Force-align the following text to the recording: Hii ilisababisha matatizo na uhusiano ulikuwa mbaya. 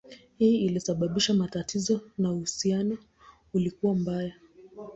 Hii 0.37 0.65
ilisababisha 0.65 1.33
matatizo 1.33 2.01
na 2.17 2.31
uhusiano 2.31 2.97
ulikuwa 3.53 3.95
mbaya. 3.95 4.33